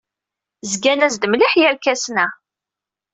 [0.71, 2.27] Zgan-as-d mliḥ yerkasen-a.